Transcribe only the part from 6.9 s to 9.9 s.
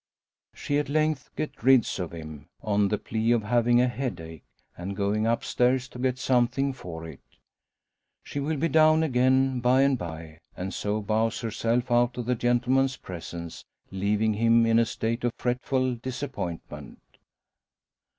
it. She will be down again by